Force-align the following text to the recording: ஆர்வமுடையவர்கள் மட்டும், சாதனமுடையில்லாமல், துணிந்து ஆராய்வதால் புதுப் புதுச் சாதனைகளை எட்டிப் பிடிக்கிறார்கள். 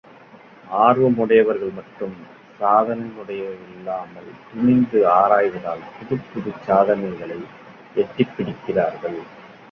ஆர்வமுடையவர்கள் 0.77 1.73
மட்டும், 1.73 2.15
சாதனமுடையில்லாமல், 2.59 4.31
துணிந்து 4.53 5.07
ஆராய்வதால் 5.09 5.83
புதுப் 5.99 6.25
புதுச் 6.33 6.61
சாதனைகளை 6.61 7.39
எட்டிப் 7.95 8.33
பிடிக்கிறார்கள். 8.37 9.19